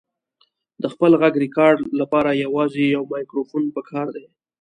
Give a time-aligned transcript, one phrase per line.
[0.81, 4.25] د خپل غږ ریکارډ لپاره یوازې یو مایکروفون پکار دی.